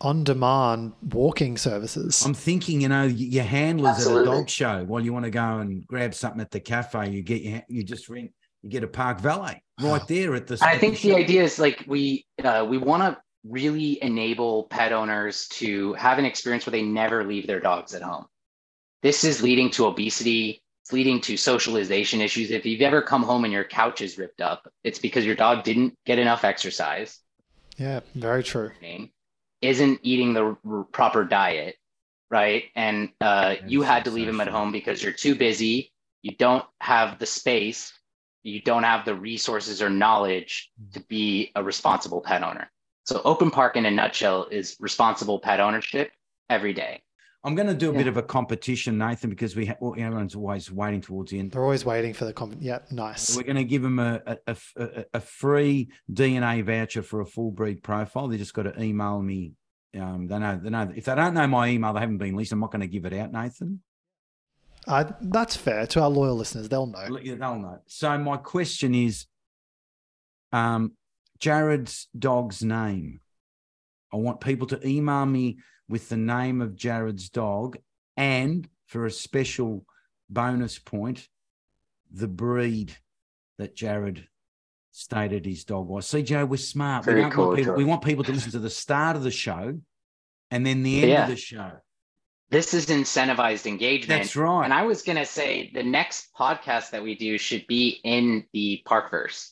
[0.00, 2.24] on demand walking services.
[2.26, 4.28] I'm thinking, you know, your handlers Absolutely.
[4.28, 7.10] at a dog show while you want to go and grab something at the cafe,
[7.10, 8.30] you get your, you just ring,
[8.62, 10.58] you get a park valet right there at the.
[10.60, 11.08] I think show.
[11.08, 16.18] the idea is like we uh, we want to really enable pet owners to have
[16.18, 18.26] an experience where they never leave their dogs at home.
[19.02, 20.62] This is leading to obesity.
[20.82, 22.50] It's leading to socialization issues.
[22.50, 25.64] If you've ever come home and your couch is ripped up, it's because your dog
[25.64, 27.21] didn't get enough exercise.
[27.82, 28.70] Yeah, very true
[29.62, 31.76] isn't eating the r- proper diet,
[32.30, 32.64] right?
[32.76, 35.92] And uh, you had to leave him at home because you're too busy.
[36.22, 37.92] You don't have the space.
[38.42, 42.70] You don't have the resources or knowledge to be a responsible pet owner.
[43.04, 46.12] So, Open Park in a nutshell is responsible pet ownership
[46.50, 47.02] every day.
[47.44, 47.98] I'm going to do a yeah.
[47.98, 51.50] bit of a competition, Nathan, because we ha- everyone's always waiting towards the end.
[51.50, 52.56] They're always waiting for the comp.
[52.60, 53.36] Yeah, nice.
[53.36, 57.50] We're going to give them a, a, a, a, free DNA voucher for a full
[57.50, 58.28] breed profile.
[58.28, 59.54] They just got to email me.
[59.98, 62.52] Um, they know, they know if they don't know my email, they haven't been leased.
[62.52, 63.82] I'm not going to give it out, Nathan.
[64.86, 66.68] Uh, that's fair to our loyal listeners.
[66.68, 67.18] They'll know.
[67.22, 67.80] They'll know.
[67.86, 69.26] So my question is,
[70.52, 70.92] um,
[71.38, 73.20] Jared's dog's name.
[74.12, 75.58] I want people to email me
[75.92, 77.76] with the name of Jared's dog
[78.16, 79.84] and for a special
[80.30, 81.28] bonus point,
[82.10, 82.96] the breed
[83.58, 84.26] that Jared
[84.90, 86.06] stated his dog was.
[86.06, 87.06] See, Joe, we're smart.
[87.06, 89.78] We, cool, want people, we want people to listen to the start of the show
[90.50, 91.24] and then the end yeah.
[91.24, 91.72] of the show.
[92.48, 94.22] This is incentivized engagement.
[94.22, 94.64] That's right.
[94.64, 98.46] And I was going to say the next podcast that we do should be in
[98.54, 99.50] the Parkverse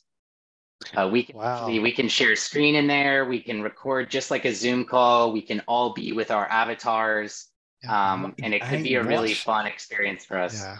[0.96, 1.56] Uh, we can Wow.
[1.56, 3.24] actually- we can share screen in there.
[3.24, 5.32] We can record just like a Zoom call.
[5.32, 7.48] We can all be with our avatars,
[7.82, 8.12] Yeah.
[8.12, 10.54] um, and it could Hey, be a really fun experience for us.
[10.60, 10.78] Yeah.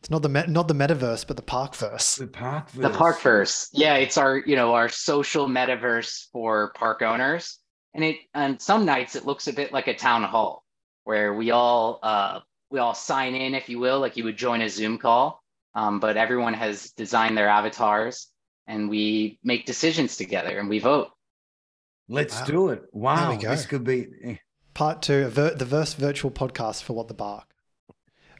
[0.00, 2.18] It's not the met, not the metaverse, but the parkverse.
[2.18, 2.70] The park.
[2.72, 7.58] The Parkverse, yeah, it's our you know our social metaverse for park owners,
[7.92, 10.64] and it on some nights it looks a bit like a town hall
[11.04, 14.62] where we all uh, we all sign in, if you will, like you would join
[14.62, 15.42] a Zoom call,
[15.74, 18.28] um, but everyone has designed their avatars,
[18.70, 21.08] and we make decisions together and we vote.
[22.08, 22.46] Let's Wow.
[22.46, 22.82] do it.
[22.92, 23.50] Wow, go.
[23.50, 24.06] this could be.
[24.22, 24.36] eh.
[24.74, 27.46] Part two, a ver- the first virtual podcast for What the Bark.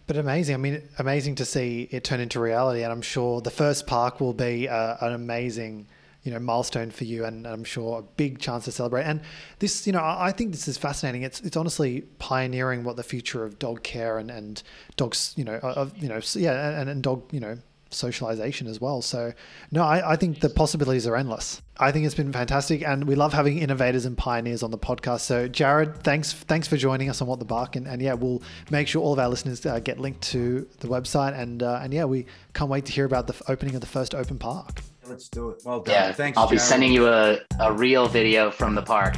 [0.06, 0.54] But amazing.
[0.54, 2.82] I mean, amazing to see it turn into reality.
[2.82, 5.86] And I'm sure the first park will be uh, an amazing,
[6.24, 7.24] you know, milestone for you.
[7.24, 9.04] And I'm sure a big chance to celebrate.
[9.04, 9.20] And
[9.60, 11.22] this, you know, I I think this is fascinating.
[11.22, 14.62] It's it's honestly pioneering what the future of dog care and, and
[14.96, 17.58] dogs, you know, of, you know, yeah, and, and dog, you know,
[17.90, 19.02] socialization as well.
[19.02, 19.32] So,
[19.70, 21.60] no, I, I think the possibilities are endless.
[21.78, 25.20] I think it's been fantastic, and we love having innovators and pioneers on the podcast.
[25.20, 28.42] So, Jared, thanks thanks for joining us on What the Bark, and, and yeah, we'll
[28.70, 31.92] make sure all of our listeners uh, get linked to the website, and uh, and
[31.92, 34.80] yeah, we can't wait to hear about the f- opening of the first open park.
[35.08, 35.62] Let's do it.
[35.64, 35.94] Well done.
[35.94, 36.38] Yeah, Thanks.
[36.38, 39.16] I'll be sending you a, a real video from the park.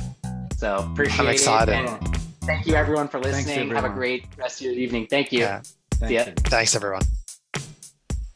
[0.57, 1.73] So appreciate I'm excited.
[1.75, 1.89] it.
[1.89, 3.71] And thank you everyone for Thanks, listening.
[3.73, 5.07] Have a great rest of your evening.
[5.09, 5.41] Thank you.
[5.41, 5.61] Yeah,
[5.95, 6.27] Thank Yeah.
[6.29, 6.33] you.
[6.45, 7.03] thanks everyone.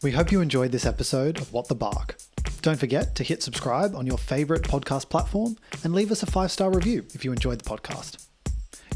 [0.07, 2.17] We hope you enjoyed this episode of What the Bark.
[2.63, 6.53] Don't forget to hit subscribe on your favorite podcast platform and leave us a five
[6.53, 8.25] star review if you enjoyed the podcast.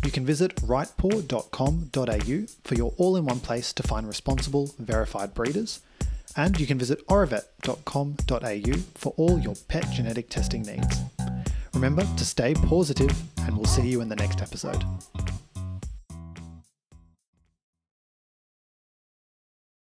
[0.05, 5.81] You can visit rightpaw.com.au for your all in one place to find responsible, verified breeders.
[6.37, 11.01] And you can visit orivet.com.au for all your pet genetic testing needs.
[11.75, 14.85] Remember to stay positive, and we'll see you in the next episode.